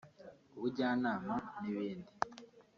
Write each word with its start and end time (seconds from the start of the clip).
ubujyanama 0.55 1.35
n’ibindi 1.61 2.11